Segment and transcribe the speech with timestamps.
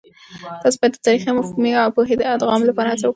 [0.61, 3.09] تاسې باید د تاريخي او مفهومي پوهه د ادغام لپاره هڅه وکړئ.